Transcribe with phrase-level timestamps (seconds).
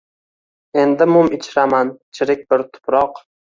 [0.83, 3.25] Endi mum ichraman, chirik bir tuproq”.